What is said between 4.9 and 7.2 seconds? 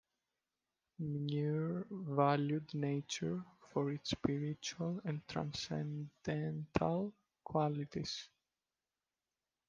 and transcendental